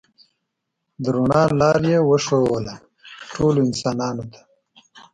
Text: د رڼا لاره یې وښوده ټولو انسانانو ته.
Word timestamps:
د 1.03 1.05
رڼا 1.15 1.41
لاره 1.59 1.81
یې 1.91 1.99
وښوده 2.09 2.75
ټولو 3.33 3.59
انسانانو 3.67 4.23
ته. 4.33 4.41